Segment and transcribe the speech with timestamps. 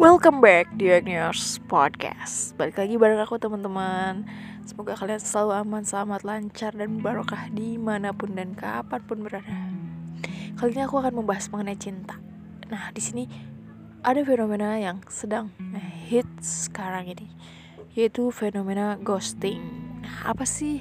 [0.00, 2.56] Welcome back di Agnios Podcast.
[2.56, 4.24] Balik lagi bareng aku teman-teman.
[4.64, 9.52] Semoga kalian selalu aman, selamat, lancar, dan barokah di mana pun dan kapan pun berada.
[10.56, 12.16] Kali ini aku akan membahas mengenai cinta.
[12.72, 13.28] Nah di sini
[14.00, 15.52] ada fenomena yang sedang
[16.08, 17.28] hits sekarang ini
[17.92, 19.60] Yaitu fenomena ghosting.
[20.00, 20.80] Nah apa sih?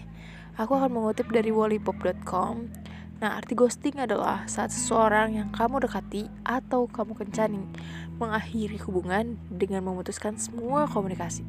[0.56, 2.72] Aku akan mengutip dari wallipop.com
[3.20, 7.60] Nah, arti ghosting adalah saat seseorang yang kamu dekati atau kamu kencani
[8.16, 11.44] mengakhiri hubungan dengan memutuskan semua komunikasi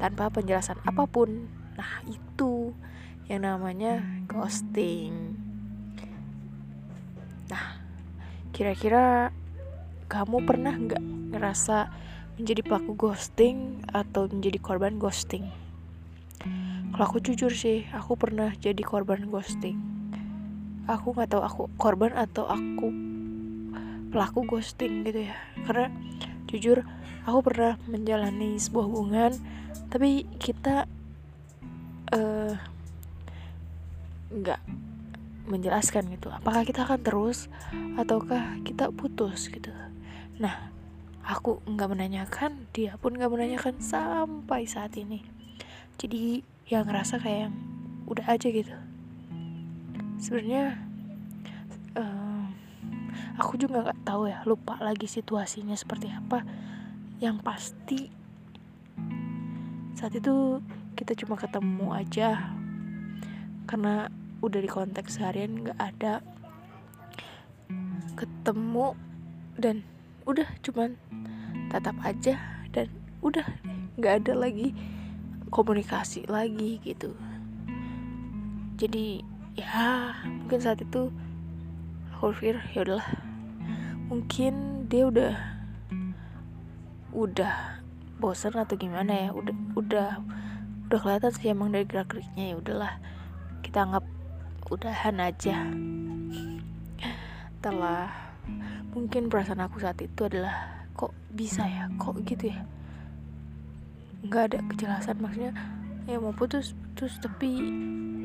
[0.00, 1.44] tanpa penjelasan apa pun.
[1.76, 2.72] Nah, itu
[3.28, 5.36] yang namanya ghosting.
[7.52, 7.84] Nah,
[8.56, 9.28] kira-kira
[10.08, 11.04] kamu pernah nggak
[11.36, 11.92] ngerasa
[12.40, 15.52] menjadi pelaku ghosting atau menjadi korban ghosting?
[16.96, 19.93] Kalau aku jujur sih, aku pernah jadi korban ghosting
[20.84, 22.92] aku nggak tahu aku korban atau aku
[24.12, 25.36] pelaku ghosting gitu ya.
[25.64, 25.90] Karena
[26.48, 26.84] jujur
[27.24, 29.32] aku pernah menjalani sebuah hubungan
[29.90, 30.86] tapi kita
[32.14, 32.54] eh,
[34.30, 34.72] nggak uh,
[35.50, 36.30] menjelaskan gitu.
[36.30, 37.50] Apakah kita akan terus
[37.98, 39.72] ataukah kita putus gitu.
[40.38, 40.70] Nah
[41.24, 45.24] aku nggak menanyakan dia pun nggak menanyakan sampai saat ini.
[45.98, 47.54] Jadi yang ngerasa kayak yang
[48.04, 48.72] udah aja gitu
[50.18, 50.78] sebenarnya
[51.98, 52.46] uh,
[53.38, 56.42] aku juga nggak tahu ya lupa lagi situasinya seperti apa.
[57.22, 58.00] Yang pasti
[59.94, 60.60] saat itu
[60.94, 62.54] kita cuma ketemu aja.
[63.64, 64.12] Karena
[64.44, 66.20] udah di konteks seharian nggak ada
[68.14, 68.94] ketemu
[69.56, 69.82] dan
[70.28, 70.94] udah cuman
[71.72, 72.38] tatap aja
[72.70, 72.92] dan
[73.24, 73.44] udah
[73.96, 74.76] nggak ada lagi
[75.48, 77.14] komunikasi lagi gitu.
[78.74, 81.10] Jadi ya mungkin saat itu
[82.14, 83.08] aku pikir ya udahlah.
[84.10, 85.34] Mungkin dia udah
[87.14, 87.54] udah
[88.18, 90.08] bosan atau gimana ya udah udah
[90.90, 92.92] udah kelihatan sih emang dari gerak geriknya ya udahlah
[93.62, 94.04] kita anggap
[94.70, 95.56] udahan aja.
[97.62, 98.10] Telah
[98.92, 101.86] mungkin perasaan aku saat itu adalah kok bisa ya?
[101.96, 102.66] Kok gitu ya?
[104.26, 105.52] Nggak ada kejelasan maksudnya
[106.04, 107.56] ya mau putus putus tapi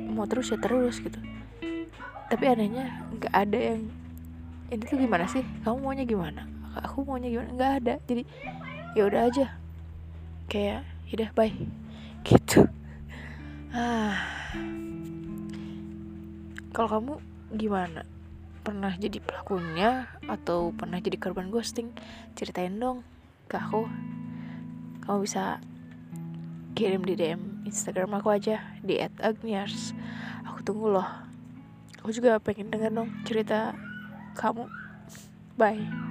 [0.09, 1.21] mau terus ya terus gitu.
[2.29, 3.81] Tapi anehnya nggak ada yang
[4.69, 5.41] ini tuh gimana sih?
[5.65, 6.45] Kamu maunya gimana?
[6.85, 7.49] Aku maunya gimana?
[7.57, 7.93] Nggak ada.
[8.05, 8.23] Jadi
[8.93, 9.45] ya udah aja.
[10.45, 11.53] Kayak udah bye.
[12.27, 12.67] Gitu.
[13.73, 14.21] Ah.
[16.75, 17.13] Kalau kamu
[17.57, 18.05] gimana?
[18.61, 21.89] Pernah jadi pelakunya atau pernah jadi korban ghosting?
[22.37, 23.01] Ceritain dong
[23.49, 23.89] ke aku.
[25.01, 25.57] Kamu bisa
[26.73, 29.93] kirim di DM Instagram aku aja di @agniars.
[30.49, 31.09] Aku tunggu loh.
[32.01, 33.75] Aku juga pengen denger dong cerita
[34.39, 34.65] kamu.
[35.59, 36.08] Bye.